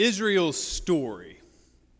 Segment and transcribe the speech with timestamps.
[0.00, 1.40] Israel's story,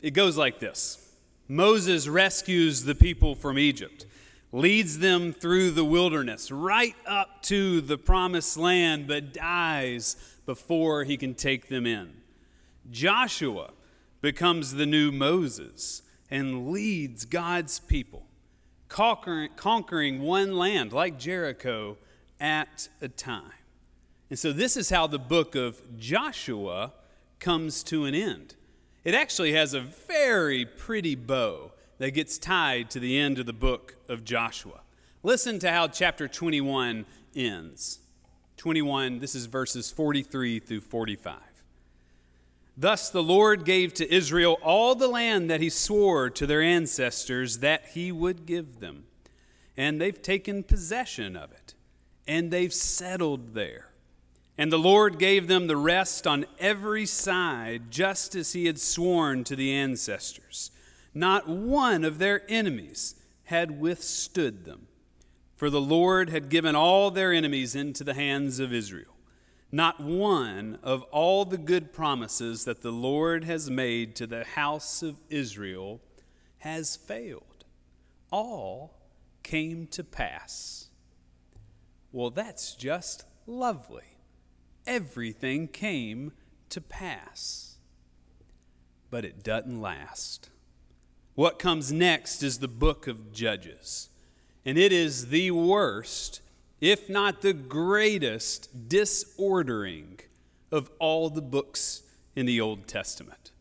[0.00, 1.14] it goes like this
[1.48, 4.06] Moses rescues the people from Egypt,
[4.52, 10.16] leads them through the wilderness, right up to the promised land, but dies
[10.46, 12.10] before he can take them in.
[12.90, 13.70] Joshua
[14.22, 18.24] becomes the new Moses and leads God's people,
[18.88, 21.98] conquering, one land like Jericho
[22.40, 23.52] at a time.
[24.30, 26.92] And so, this is how the book of Joshua
[27.40, 28.54] comes to an end.
[29.02, 33.52] It actually has a very pretty bow that gets tied to the end of the
[33.52, 34.80] book of Joshua.
[35.22, 37.98] Listen to how chapter 21 ends.
[38.56, 41.34] 21, this is verses 43 through 45.
[42.76, 47.58] Thus the Lord gave to Israel all the land that he swore to their ancestors
[47.58, 49.04] that he would give them.
[49.76, 51.74] And they've taken possession of it,
[52.26, 53.89] and they've settled there.
[54.60, 59.42] And the Lord gave them the rest on every side, just as he had sworn
[59.44, 60.70] to the ancestors.
[61.14, 64.88] Not one of their enemies had withstood them,
[65.56, 69.16] for the Lord had given all their enemies into the hands of Israel.
[69.72, 75.02] Not one of all the good promises that the Lord has made to the house
[75.02, 76.02] of Israel
[76.58, 77.64] has failed.
[78.30, 78.92] All
[79.42, 80.88] came to pass.
[82.12, 84.09] Well, that's just lovely
[84.86, 86.32] everything came
[86.70, 87.76] to pass.
[89.10, 90.50] But it doesn't last.
[91.34, 94.08] What comes next is the book of Judges,
[94.64, 96.42] and it is the worst,
[96.80, 100.20] if not the greatest, disordering
[100.70, 102.02] of all the books
[102.36, 103.52] in the Old Testament.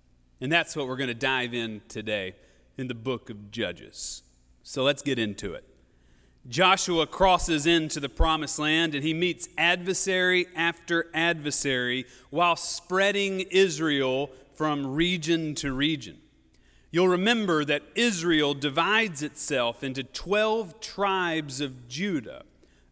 [0.42, 2.36] And that's what we're going to dive in today
[2.78, 4.24] in the book of Judges.
[4.64, 5.64] So let's get into it.
[6.48, 14.32] Joshua crosses into the promised land and he meets adversary after adversary while spreading Israel
[14.56, 16.18] from region to region.
[16.92, 22.44] You'll remember that Israel divides itself into 12 tribes of Judah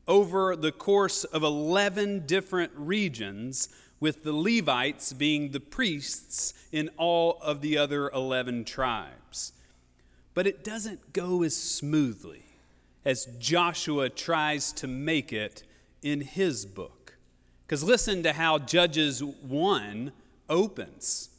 [0.08, 3.70] over the course of 11 different regions,
[4.00, 9.54] with the Levites being the priests in all of the other 11 tribes.
[10.34, 12.47] But it doesn't go as smoothly
[13.08, 15.64] as Joshua tries to make it
[16.02, 17.16] in his book.
[17.66, 20.12] Because listen to how Judges 1
[20.50, 21.30] opens.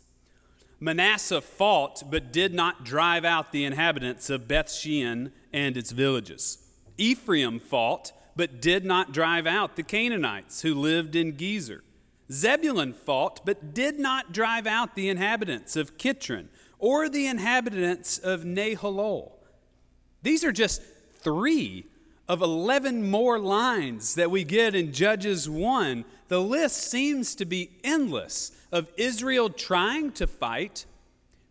[0.81, 6.57] Manasseh fought but did not drive out the inhabitants of Beth Shean and its villages.
[6.97, 11.81] Ephraim fought but did not drive out the Canaanites who lived in Gezer.
[12.33, 16.47] Zebulun fought but did not drive out the inhabitants of Kitron
[16.79, 19.33] or the inhabitants of Nahalol.
[20.23, 20.81] These are just
[21.21, 21.87] three
[22.29, 27.71] of 11 more lines that we get in Judges 1, the list seems to be
[27.83, 30.85] endless of Israel trying to fight,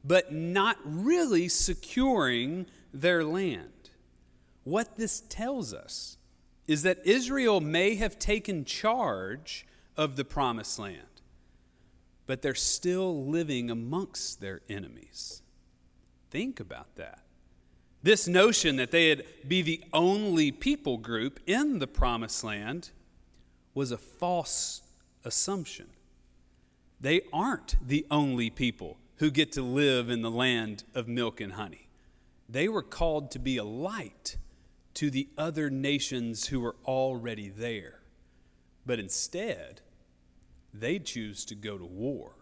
[0.03, 3.71] but not really securing their land.
[4.63, 6.17] What this tells us
[6.67, 11.21] is that Israel may have taken charge of the promised land,
[12.27, 15.41] but they're still living amongst their enemies.
[16.29, 17.21] Think about that.
[18.07, 22.91] This notion that they'd be the only people group in the promised land
[23.73, 24.81] was a false
[25.25, 25.87] assumption.
[27.01, 31.51] They aren't the only people who get to live in the land of milk and
[31.51, 31.89] honey.
[32.47, 34.37] They were called to be a light
[34.93, 37.99] to the other nations who were already there.
[38.85, 39.81] But instead,
[40.73, 42.35] they choose to go to war,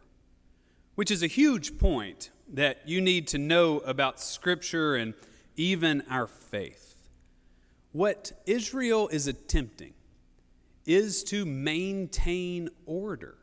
[0.93, 5.15] which is a huge point that you need to know about Scripture and
[5.55, 6.95] even our faith.
[7.91, 9.93] What Israel is attempting
[10.85, 13.35] is to maintain order,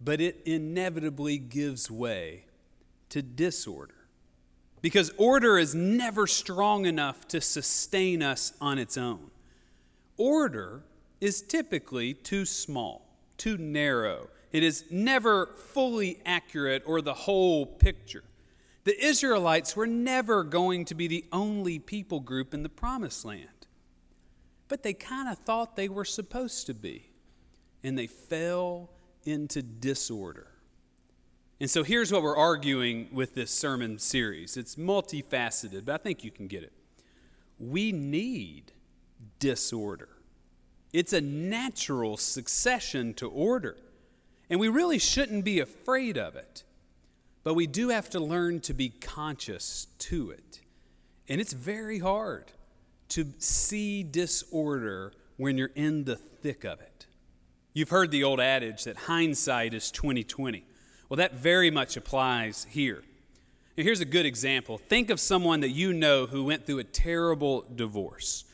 [0.00, 2.44] but it inevitably gives way
[3.10, 3.94] to disorder.
[4.82, 9.30] Because order is never strong enough to sustain us on its own.
[10.16, 10.82] Order
[11.20, 13.06] is typically too small,
[13.36, 14.28] too narrow.
[14.52, 18.24] It is never fully accurate or the whole picture.
[18.90, 23.68] The Israelites were never going to be the only people group in the promised land,
[24.66, 27.12] but they kind of thought they were supposed to be,
[27.84, 28.90] and they fell
[29.22, 30.48] into disorder.
[31.60, 36.24] And so here's what we're arguing with this sermon series it's multifaceted, but I think
[36.24, 36.72] you can get it.
[37.60, 38.72] We need
[39.38, 40.08] disorder.
[40.92, 43.76] It's a natural succession to order,
[44.50, 46.64] and we really shouldn't be afraid of it.
[47.42, 50.60] But we do have to learn to be conscious to it.
[51.28, 52.52] And it's very hard
[53.10, 57.06] to see disorder when you're in the thick of it.
[57.72, 60.64] You've heard the old adage that hindsight is 2020.
[61.08, 63.02] Well, that very much applies here.
[63.76, 64.76] Now, here's a good example.
[64.76, 68.44] Think of someone that you know who went through a terrible divorce.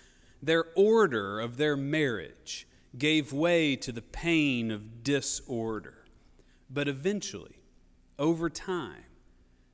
[0.42, 6.04] Their order of their marriage gave way to the pain of disorder.
[6.70, 7.55] But eventually,
[8.18, 9.04] over time,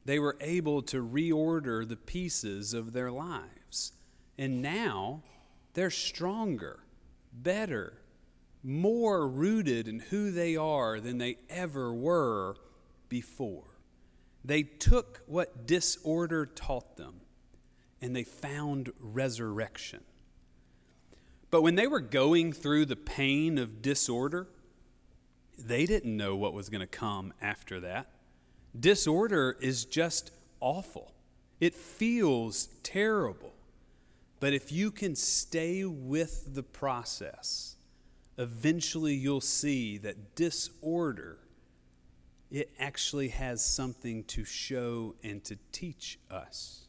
[0.05, 3.93] they were able to reorder the pieces of their lives.
[4.37, 5.23] And now
[5.75, 6.81] they're stronger,
[7.33, 7.99] better,
[8.63, 12.57] more rooted in who they are than they ever were
[13.09, 13.65] before.
[14.45, 17.21] They took what disorder taught them
[18.01, 20.01] and they found resurrection.
[21.51, 24.49] But when they were going through the pain of disorder,
[25.59, 28.09] they didn't know what was going to come after that.
[28.79, 30.31] Disorder is just
[30.61, 31.13] awful,
[31.61, 33.53] it feels terrible.
[34.41, 37.77] But if you can stay with the process,
[38.37, 41.39] eventually you'll see that disorder
[42.53, 46.87] it actually has something to show and to teach us.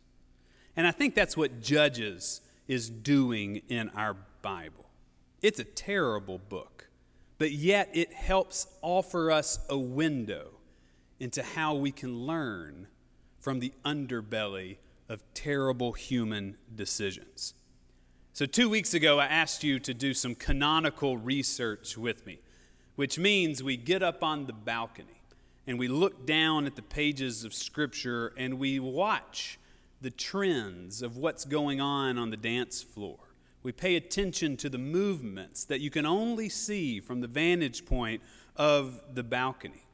[0.75, 4.89] And I think that's what Judges is doing in our Bible.
[5.41, 6.89] It's a terrible book,
[7.37, 10.49] but yet it helps offer us a window
[11.23, 12.85] into how we can learn
[13.39, 14.75] from the underbelly
[15.07, 17.53] of terrible human decisions.
[18.33, 22.41] So, two weeks ago, I asked you to do some canonical research with me,
[22.97, 25.21] which means we get up on the balcony
[25.65, 29.57] and we look down at the pages of Scripture and we watch
[30.01, 33.19] the trends of what's going on on the dance floor.
[33.61, 38.21] We pay attention to the movements that you can only see from the vantage point
[38.57, 39.85] of the balcony.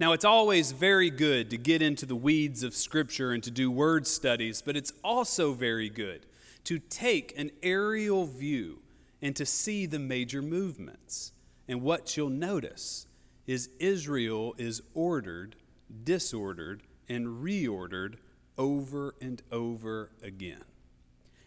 [0.00, 3.70] Now, it's always very good to get into the weeds of Scripture and to do
[3.70, 6.26] word studies, but it's also very good
[6.64, 8.80] to take an aerial view
[9.22, 11.32] and to see the major movements.
[11.68, 13.06] And what you'll notice
[13.46, 15.54] is Israel is ordered,
[16.02, 18.16] disordered, and reordered
[18.58, 20.64] over and over again.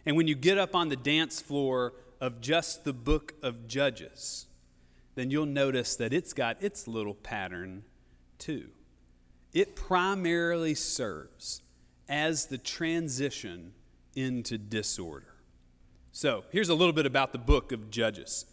[0.06, 4.46] And when you get up on the dance floor of just the book of Judges,
[5.16, 7.84] then you'll notice that it's got its little pattern
[8.38, 8.70] too.
[9.52, 11.62] It primarily serves
[12.08, 13.72] as the transition
[14.14, 15.34] into disorder.
[16.12, 18.46] So, here's a little bit about the book of Judges.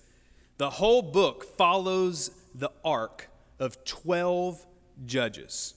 [0.58, 3.30] The whole book follows the arc
[3.60, 4.66] of 12
[5.06, 5.74] judges.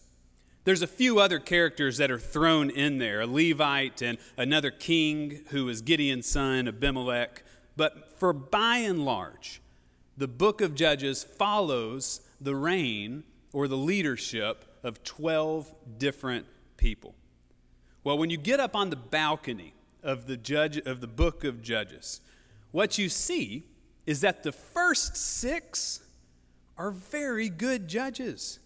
[0.65, 5.45] There's a few other characters that are thrown in there a Levite and another king
[5.49, 7.43] who is Gideon's son, Abimelech.
[7.77, 9.63] But for by and large,
[10.17, 16.47] the book of Judges follows the reign or the leadership of 12 different
[16.77, 17.15] people.
[18.05, 21.63] Well, when you get up on the balcony of the judge of the book of
[21.63, 22.21] Judges,
[22.71, 23.65] what you see
[24.07, 26.01] is that the first 6
[26.77, 28.61] are very good judges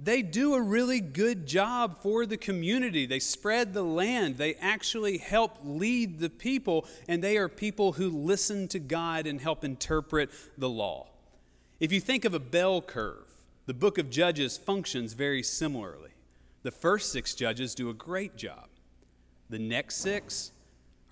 [0.00, 3.04] they do a really good job for the community.
[3.04, 4.36] They spread the land.
[4.36, 9.40] They actually help lead the people, and they are people who listen to God and
[9.40, 11.08] help interpret the law.
[11.80, 13.27] If you think of a bell curve,
[13.68, 16.12] the book of Judges functions very similarly.
[16.62, 18.68] The first six judges do a great job,
[19.50, 20.52] the next six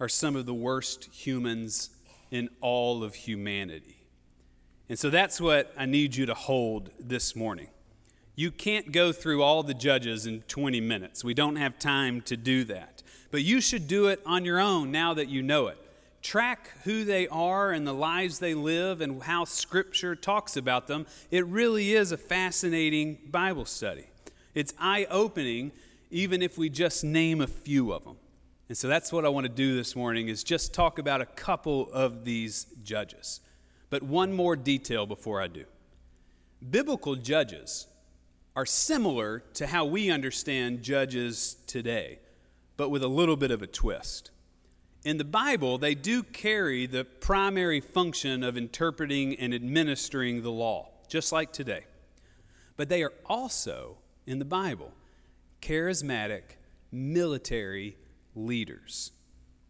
[0.01, 1.91] are some of the worst humans
[2.31, 3.99] in all of humanity.
[4.89, 7.69] And so that's what I need you to hold this morning.
[8.37, 11.23] You can't go through all the judges in 20 minutes.
[11.23, 13.03] We don't have time to do that.
[13.31, 15.79] But you should do it on your own now that you know it.
[16.27, 21.07] Track who they are and the lives they live and how Scripture talks about them.
[21.31, 24.07] It really is a fascinating Bible study.
[24.53, 25.71] It's eye opening,
[26.11, 28.17] even if we just name a few of them.
[28.69, 31.27] And so that's what I want to do this morning is just talk about a
[31.27, 33.39] couple of these judges.
[33.89, 35.67] But one more detail before I do.
[36.69, 37.87] Biblical judges
[38.57, 42.19] are similar to how we understand judges today,
[42.77, 44.33] but with a little bit of a twist.
[45.07, 50.89] In the Bible, they do carry the primary function of interpreting and administering the law,
[51.07, 51.85] just like today.
[52.77, 54.93] But they are also, in the Bible,
[55.63, 56.57] charismatic
[56.91, 57.97] military
[58.35, 59.13] leaders.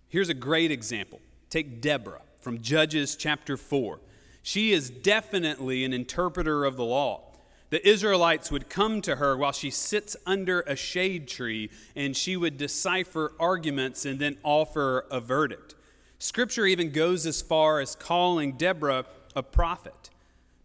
[0.08, 1.20] Here's a great example.
[1.50, 4.00] Take Deborah from Judges chapter 4.
[4.42, 7.25] She is definitely an interpreter of the law
[7.70, 12.36] the Israelites would come to her while she sits under a shade tree and she
[12.36, 15.74] would decipher arguments and then offer a verdict.
[16.18, 19.04] Scripture even goes as far as calling Deborah
[19.34, 20.10] a prophet,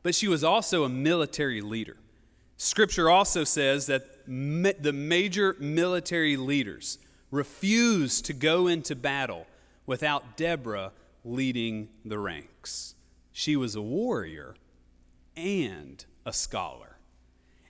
[0.03, 1.97] but she was also a military leader.
[2.55, 6.99] Scripture also says that the major military leaders
[7.31, 9.47] refused to go into battle
[9.85, 10.91] without Deborah
[11.25, 12.93] leading the ranks.
[13.31, 14.55] She was a warrior
[15.35, 16.90] and a scholar.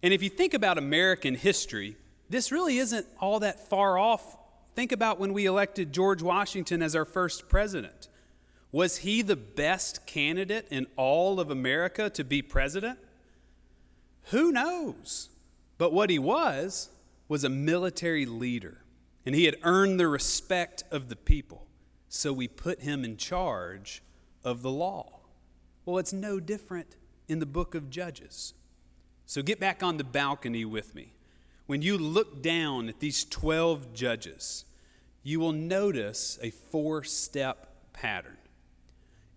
[0.04, 1.96] And if you think about American history,
[2.30, 4.38] this really isn't all that far off.
[4.76, 8.08] Think about when we elected George Washington as our first president.
[8.72, 12.98] Was he the best candidate in all of America to be president?
[14.26, 15.30] Who knows?
[15.78, 16.90] But what he was,
[17.28, 18.84] was a military leader,
[19.26, 21.66] and he had earned the respect of the people.
[22.08, 24.04] So we put him in charge
[24.44, 25.20] of the law.
[25.86, 26.96] Well, it's no different
[27.28, 28.54] in the book of Judges.
[29.32, 31.14] So get back on the balcony with me.
[31.66, 34.66] When you look down at these 12 judges,
[35.24, 38.36] you will notice a four step pattern.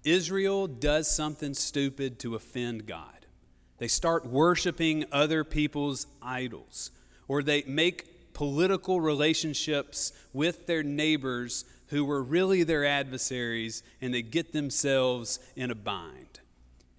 [0.02, 3.26] Israel does something stupid to offend God.
[3.78, 6.90] They start worshiping other people's idols,
[7.28, 14.22] or they make political relationships with their neighbors who were really their adversaries, and they
[14.22, 16.40] get themselves in a bind.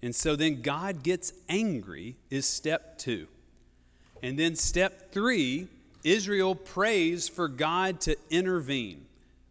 [0.02, 3.28] And so then God gets angry, is step two.
[4.22, 5.68] And then step three,
[6.04, 9.06] Israel prays for God to intervene.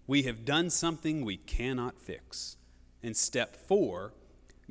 [0.07, 2.57] We have done something we cannot fix.
[3.03, 4.13] And step four,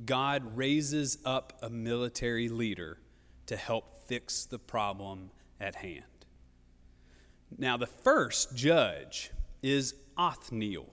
[0.04, 2.99] God raises up a military leader
[3.47, 6.04] to help fix the problem at hand.
[7.57, 9.31] Now, the first judge
[9.62, 10.88] is Othniel,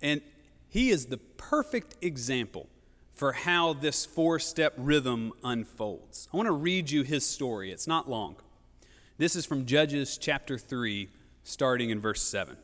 [0.00, 0.20] and
[0.68, 2.68] he is the perfect example
[3.14, 6.28] for how this four step rhythm unfolds.
[6.32, 7.70] I want to read you his story.
[7.70, 8.36] It's not long.
[9.16, 11.08] This is from Judges chapter 3,
[11.44, 12.56] starting in verse 7.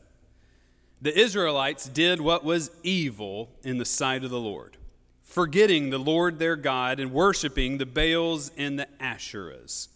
[1.01, 4.77] The Israelites did what was evil in the sight of the Lord,
[5.23, 9.87] forgetting the Lord their God and worshiping the Baals and the Asherahs.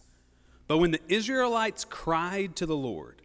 [0.66, 3.22] But when the Israelites cried to the Lord,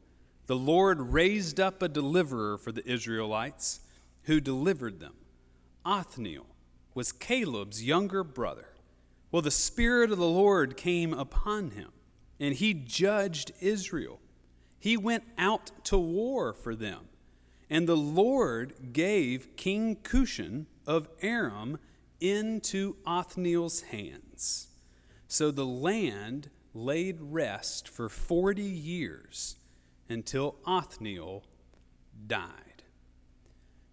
[0.48, 3.80] the Lord raised up a deliverer for the Israelites
[4.24, 5.14] who delivered them.
[5.86, 6.46] Othniel
[6.94, 8.70] was Caleb's younger brother.
[9.32, 11.92] Well, the Spirit of the Lord came upon him,
[12.40, 14.20] and he judged Israel.
[14.80, 17.06] He went out to war for them.
[17.70, 21.80] And the Lord gave King Cushan of Aram
[22.20, 24.68] into Othniel's hands.
[25.28, 29.56] So the land laid rest for 40 years
[30.10, 31.46] until Othniel
[32.28, 32.84] died.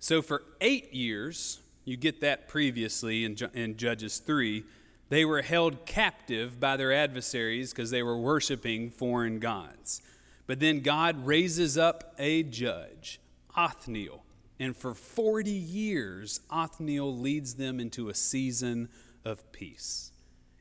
[0.00, 4.62] So for eight years, you get that previously in, in Judges 3.
[5.08, 10.02] They were held captive by their adversaries because they were worshiping foreign gods.
[10.46, 13.20] But then God raises up a judge,
[13.56, 14.22] Othniel.
[14.60, 18.90] And for 40 years, Othniel leads them into a season
[19.24, 20.12] of peace.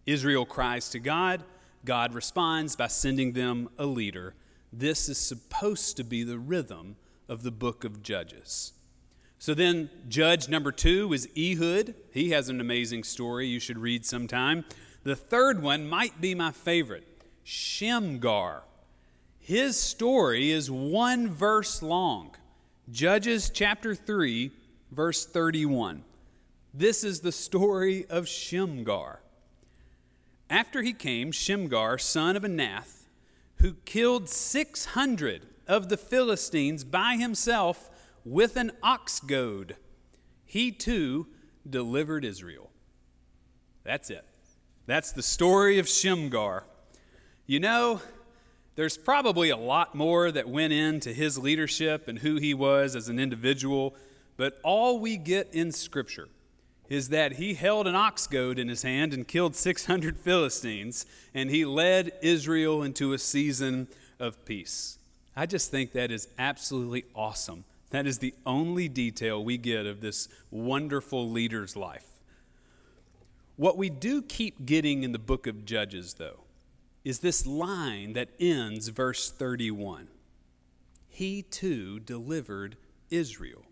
[0.06, 1.44] Israel cries to God.
[1.84, 4.34] God responds by sending them a leader.
[4.72, 6.96] This is supposed to be the rhythm
[7.28, 8.72] of the book of Judges.
[9.40, 11.94] So then, judge number two is Ehud.
[12.12, 14.66] He has an amazing story you should read sometime.
[15.04, 17.08] The third one might be my favorite
[17.44, 18.64] Shamgar.
[19.40, 22.36] His story is one verse long.
[22.92, 24.52] Judges chapter 3,
[24.92, 26.04] verse 31.
[26.74, 29.22] This is the story of Shamgar.
[30.50, 33.04] After he came, Shamgar, son of Anath,
[33.58, 37.90] who killed 600 of the Philistines by himself
[38.28, 39.78] with an ox goad.
[40.46, 41.28] He too
[41.68, 42.70] delivered Israel.
[43.84, 44.26] That's it.
[44.86, 46.64] That's the story of Shamgar.
[47.46, 48.02] You know,
[48.76, 53.08] there's probably a lot more that went into his leadership and who he was as
[53.08, 53.96] an individual,
[54.36, 56.28] but all we get in Scripture
[56.90, 61.50] is that he held an ox goad in his hand and killed 600 Philistines, and
[61.50, 63.88] he led Israel into a season
[64.20, 65.00] of peace.
[65.36, 70.02] I just think that is absolutely awesome that is the only detail we get of
[70.02, 72.08] this wonderful leader's life.
[73.56, 76.42] What we do keep getting in the book of Judges, though,
[77.04, 80.10] is this line that ends verse 31
[81.10, 82.78] He too delivered
[83.10, 83.64] Israel.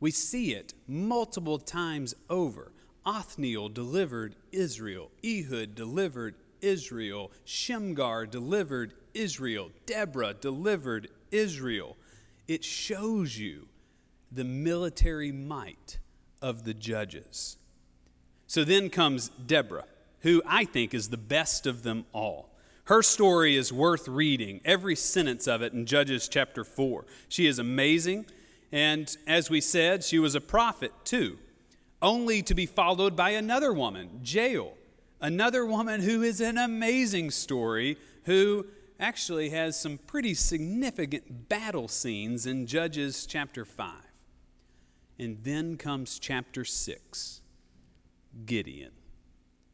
[0.00, 2.72] We see it multiple times over.
[3.06, 11.96] Othniel delivered Israel, Ehud delivered Israel, Shamgar delivered Israel, Deborah delivered Israel
[12.50, 13.68] it shows you
[14.32, 16.00] the military might
[16.42, 17.56] of the judges.
[18.48, 19.84] So then comes Deborah,
[20.22, 22.50] who I think is the best of them all.
[22.86, 27.04] Her story is worth reading, every sentence of it in Judges chapter 4.
[27.28, 28.26] She is amazing,
[28.72, 31.38] and as we said, she was a prophet too,
[32.02, 34.72] only to be followed by another woman, Jael,
[35.20, 38.66] another woman who is an amazing story, who
[39.00, 43.94] actually has some pretty significant battle scenes in Judges chapter 5.
[45.18, 47.40] And then comes chapter 6
[48.46, 48.92] Gideon.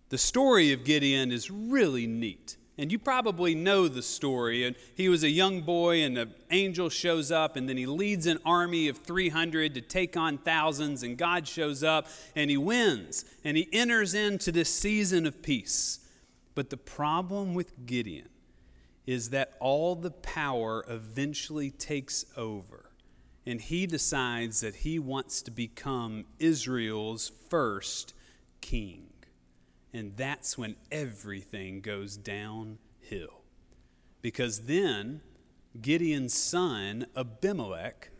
[0.08, 2.56] The story of Gideon is really neat.
[2.78, 4.64] And you probably know the story.
[4.64, 8.26] And he was a young boy, and an angel shows up, and then he leads
[8.26, 13.24] an army of 300 to take on thousands, and God shows up, and he wins,
[13.44, 16.00] and he enters into this season of peace.
[16.54, 18.28] But the problem with Gideon
[19.06, 22.90] is that all the power eventually takes over,
[23.46, 28.14] and he decides that he wants to become Israel's first
[28.60, 29.06] king.
[29.92, 33.42] And that's when everything goes downhill.
[34.20, 35.20] Because then
[35.80, 38.10] Gideon's son, Abimelech,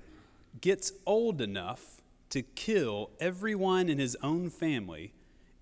[0.61, 2.01] gets old enough
[2.31, 5.13] to kill everyone in his own family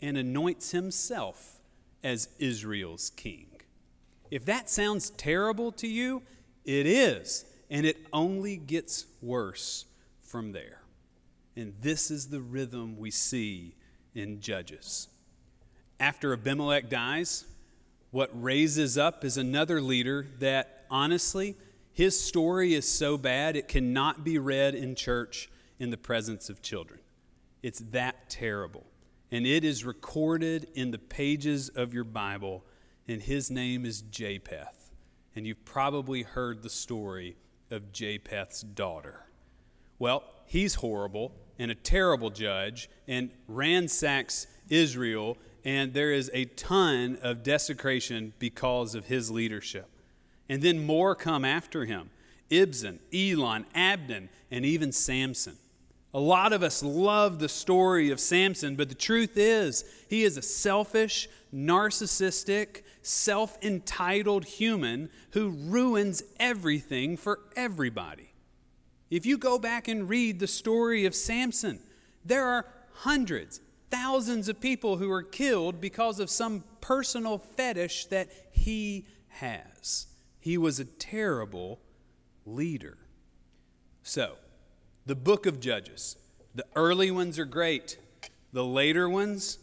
[0.01, 1.61] and anoints himself
[2.03, 3.54] as Israel's king.
[4.31, 6.23] If that sounds terrible to you,
[6.65, 7.45] it is.
[7.71, 9.87] And it only gets worse
[10.21, 10.81] from there.
[11.57, 13.75] And this is the rhythm we see
[14.15, 15.09] in Judges.
[16.01, 17.45] After Abimelech dies,
[18.11, 21.57] what raises up is another leader that, honestly,
[21.93, 26.63] his story is so bad it cannot be read in church in the presence of
[26.63, 27.01] children.
[27.63, 28.85] It's that terrible.
[29.31, 32.65] And it is recorded in the pages of your Bible,
[33.09, 34.91] and his name is Japheth.
[35.37, 37.37] And you've probably heard the story
[37.71, 39.27] of Japheth's daughter.
[39.99, 47.19] Well, he's horrible and a terrible judge and ransacks Israel and there is a ton
[47.23, 49.89] of desecration because of his leadership.
[50.49, 52.11] And then more come after him
[52.51, 55.57] Ibzan, Elon, Abdon, and even Samson.
[56.15, 60.37] A lot of us love the story of Samson, but the truth is, he is
[60.37, 68.33] a selfish, narcissistic, self entitled human who ruins everything for everybody.
[69.11, 71.81] If you go back and read the story of Samson,
[72.25, 78.29] there are hundreds, thousands of people who are killed because of some personal fetish that
[78.53, 80.07] he has.
[80.39, 81.81] He was a terrible
[82.47, 82.99] leader.
[84.05, 84.37] So,
[85.07, 86.17] the book of Judges,
[86.55, 87.99] the early ones are great,
[88.53, 89.59] the later ones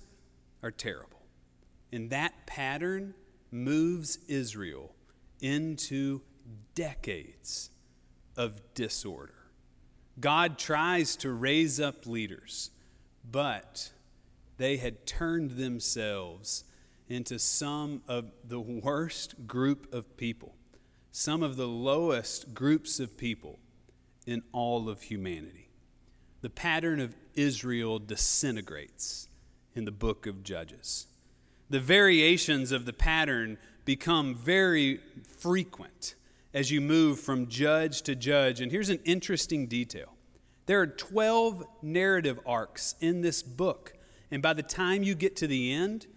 [0.61, 1.21] are terrible.
[1.91, 3.15] And that pattern
[3.51, 4.93] moves Israel
[5.41, 6.21] into
[6.75, 7.69] decades
[8.37, 9.33] of disorder.
[10.19, 12.69] God tries to raise up leaders,
[13.29, 13.91] but
[14.57, 16.65] they had turned themselves
[17.09, 20.55] into some of the worst group of people,
[21.11, 23.59] some of the lowest groups of people
[24.25, 25.69] in all of humanity.
[26.41, 29.27] The pattern of Israel disintegrates
[29.75, 31.07] in the book of Judges.
[31.69, 34.99] The variations of the pattern become very
[35.39, 36.15] frequent
[36.53, 38.59] as you move from judge to judge.
[38.59, 40.09] And here's an interesting detail
[40.65, 43.93] there are 12 narrative arcs in this book
[44.31, 46.07] and by the time you get to the end,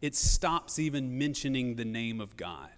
[0.00, 2.70] it stops even mentioning the name of God.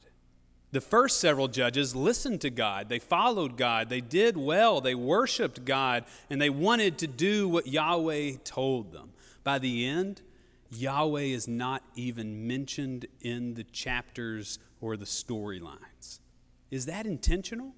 [0.70, 2.88] The first several judges listened to God.
[2.88, 3.88] They followed God.
[3.88, 4.80] They did well.
[4.80, 6.04] They worshiped God.
[6.28, 9.10] And they wanted to do what Yahweh told them.
[9.44, 10.20] By the end,
[10.70, 16.20] Yahweh is not even mentioned in the chapters or the storylines.
[16.70, 17.72] Is that intentional?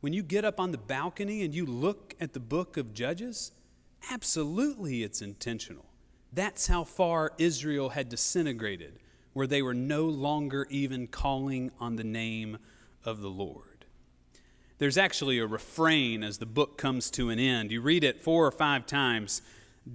[0.00, 3.52] When you get up on the balcony and you look at the book of Judges,
[4.10, 5.86] absolutely it's intentional.
[6.32, 8.98] That's how far Israel had disintegrated,
[9.38, 12.58] where they were no longer even calling on the name
[13.04, 13.84] of the Lord.
[14.78, 17.70] There's actually a refrain as the book comes to an end.
[17.70, 19.40] You read it four or five times.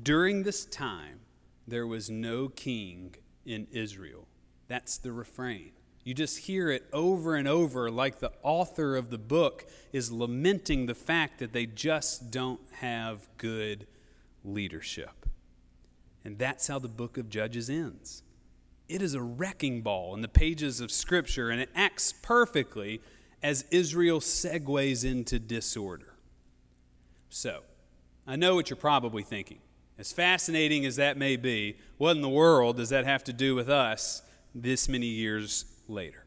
[0.01, 1.19] During this time,
[1.67, 4.29] there was no king in Israel.
[4.69, 5.73] That's the refrain.
[6.05, 10.85] You just hear it over and over, like the author of the book is lamenting
[10.85, 13.87] the fact that they just don't have good
[14.45, 15.25] leadership.
[16.23, 18.23] And that's how the book of Judges ends.
[18.89, 23.01] It is a wrecking ball in the pages of Scripture, and it acts perfectly
[23.41, 26.13] as Israel segues into disorder.
[27.29, 27.61] So,
[28.27, 29.59] I know what you're probably thinking.
[29.97, 33.55] As fascinating as that may be, what in the world does that have to do
[33.55, 34.21] with us
[34.55, 36.25] this many years later?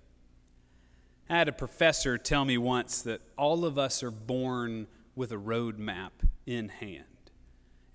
[1.29, 5.39] I had a professor tell me once that all of us are born with a
[5.39, 6.13] road map
[6.47, 7.16] in hand.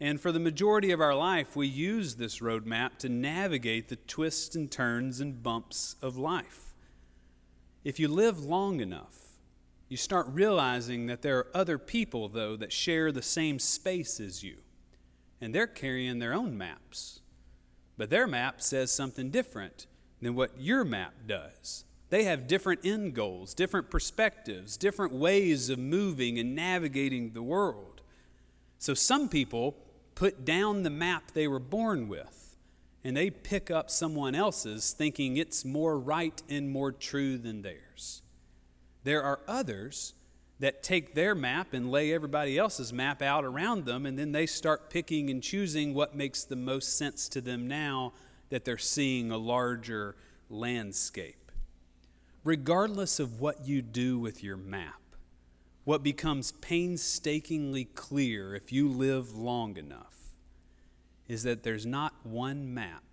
[0.02, 4.56] And for the majority of our life, we use this roadmap to navigate the twists
[4.56, 6.74] and turns and bumps of life.
[7.84, 9.38] If you live long enough,
[9.90, 14.44] you start realizing that there are other people, though, that share the same space as
[14.44, 14.58] you.
[15.40, 17.20] And they're carrying their own maps.
[17.96, 19.86] But their map says something different
[20.20, 21.86] than what your map does.
[22.10, 28.02] They have different end goals, different perspectives, different ways of moving and navigating the world.
[28.80, 29.76] So some people
[30.22, 32.56] put down the map they were born with
[33.04, 38.22] and they pick up someone else's thinking it's more right and more true than theirs.
[39.04, 40.14] There are others
[40.60, 44.46] that take their map and lay everybody else's map out around them, and then they
[44.46, 48.14] start picking and choosing what makes the most sense to them now
[48.50, 50.16] that they're seeing a larger
[50.52, 51.52] landscape.
[52.44, 55.01] Regardless of what you do with your map,
[55.84, 60.34] what becomes painstakingly clear if you live long enough
[61.28, 63.04] is that there's not one map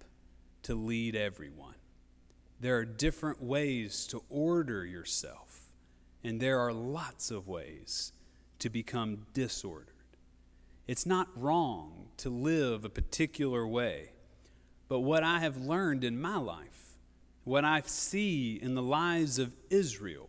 [0.63, 1.75] to lead everyone.
[2.61, 5.71] There are different ways to order yourself,
[6.25, 8.13] and there are lots of ways
[8.59, 9.95] to become disordered.
[10.87, 14.11] It's not wrong to live a particular way,
[14.89, 16.99] but what I have learned in my life,
[17.45, 20.29] what I see in the lives of Israel,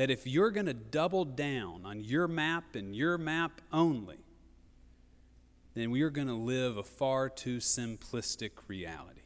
[0.00, 4.16] that if you're going to double down on your map and your map only,
[5.74, 9.20] then we are going to live a far too simplistic reality.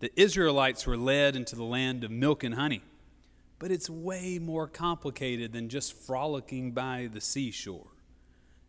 [0.00, 2.82] The Israelites were led into the land of milk and honey,
[3.58, 7.96] but it's way more complicated than just frolicking by the seashore.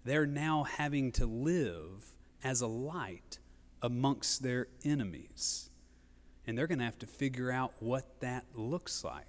[0.06, 2.06] They're now having to live
[2.41, 3.38] as a light
[3.82, 5.71] amongst their enemies.
[6.47, 9.26] And they're going to have to figure out what that looks like.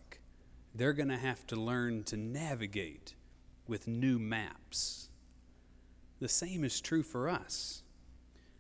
[0.75, 3.15] They're going to have to learn to navigate
[3.67, 5.09] with new maps.
[6.21, 7.83] The same is true for us.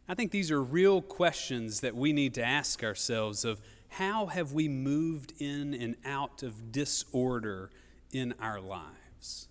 [0.08, 4.52] I think these are real questions that we need to ask ourselves of how have
[4.52, 7.70] we moved in and out of disorder
[8.10, 9.48] in our lives?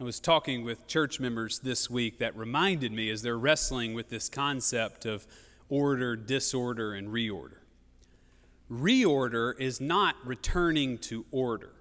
[0.00, 4.08] I was talking with church members this week that reminded me as they're wrestling with
[4.08, 5.26] this concept of
[5.68, 7.58] order, disorder, and reorder.
[8.70, 11.72] Reorder is not returning to order.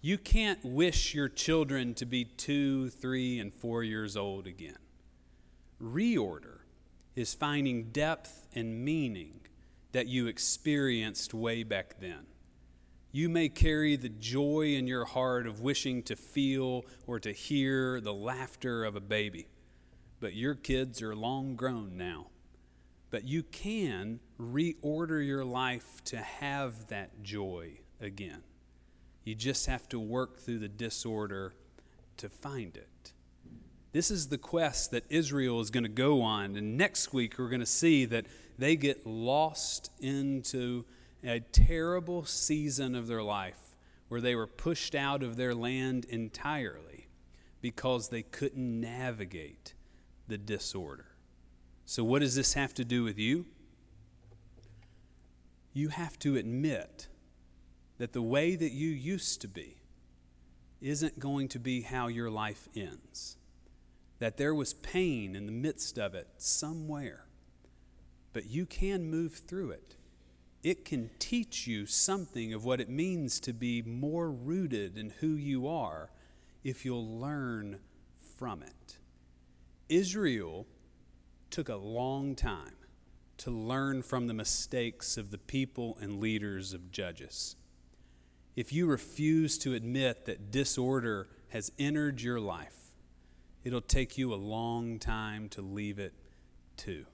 [0.00, 4.78] You can't wish your children to be two, three, and four years old again.
[5.78, 6.60] Reorder
[7.14, 9.40] is finding depth and meaning
[9.92, 12.26] that you experienced way back then.
[13.12, 18.00] You may carry the joy in your heart of wishing to feel or to hear
[18.00, 19.48] the laughter of a baby,
[20.18, 22.28] but your kids are long grown now.
[23.10, 28.42] But you can reorder your life to have that joy again.
[29.24, 31.54] You just have to work through the disorder
[32.16, 33.12] to find it.
[33.92, 36.56] This is the quest that Israel is going to go on.
[36.56, 40.84] And next week, we're going to see that they get lost into
[41.24, 43.76] a terrible season of their life
[44.08, 47.08] where they were pushed out of their land entirely
[47.60, 49.74] because they couldn't navigate
[50.28, 51.09] the disorder.
[51.90, 53.46] So, what does this have to do with you?
[55.72, 57.08] You have to admit
[57.98, 59.74] that the way that you used to be
[60.80, 63.38] isn't going to be how your life ends.
[64.20, 67.24] That there was pain in the midst of it somewhere,
[68.32, 69.96] but you can move through it.
[70.62, 75.34] It can teach you something of what it means to be more rooted in who
[75.34, 76.12] you are
[76.62, 77.80] if you'll learn
[78.36, 78.98] from it.
[79.88, 80.68] Israel
[81.50, 82.76] took a long time
[83.38, 87.56] to learn from the mistakes of the people and leaders of Judges
[88.56, 92.92] if you refuse to admit that disorder has entered your life,
[93.64, 96.12] it'll take you a long time to leave it
[96.76, 97.06] too.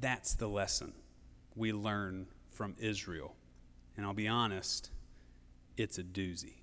[0.00, 0.94] That's the lesson
[1.54, 3.36] we learn from Israel.
[3.96, 4.90] And I'll be honest,
[5.76, 6.62] it's a doozy.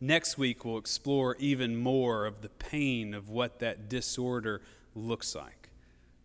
[0.00, 4.62] Next week, we'll explore even more of the pain of what that disorder
[4.94, 5.70] looks like.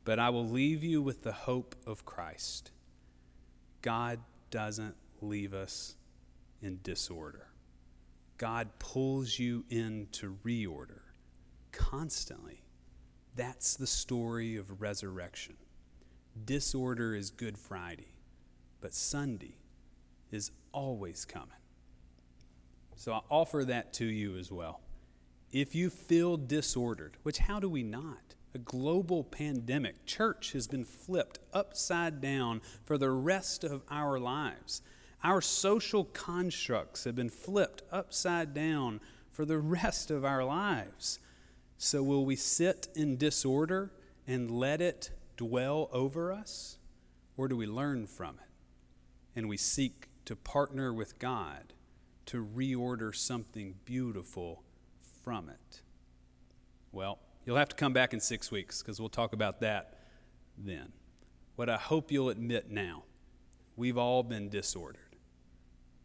[0.03, 2.71] But I will leave you with the hope of Christ.
[3.81, 4.19] God
[4.51, 5.95] doesn't leave us
[6.61, 7.47] in disorder.
[8.37, 11.01] God pulls you into reorder
[11.71, 12.63] constantly.
[13.35, 15.55] That's the story of resurrection.
[16.43, 18.15] Disorder is Good Friday,
[18.81, 19.57] but Sunday
[20.31, 21.49] is always coming.
[22.95, 24.81] So I offer that to you as well.
[25.51, 28.35] If you feel disordered, which how do we not?
[28.55, 34.81] A global pandemic, church has been flipped upside down for the rest of our lives.
[35.25, 41.19] Our social constructs have been flipped upside down for the rest of our lives.
[41.77, 43.91] So, will we sit in disorder
[44.25, 46.77] and let it dwell over us?
[47.35, 51.73] Or do we learn from it and we seek to partner with God
[52.27, 54.63] to reorder something beautiful
[55.25, 55.81] from it?
[56.93, 59.99] Well, you'll have to come back in six weeks because we'll talk about that
[60.57, 60.91] then.
[61.55, 63.03] What I hope you'll admit now,
[63.75, 65.15] we've all been disordered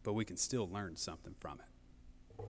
[0.03, 1.70] but we can still learn something from it.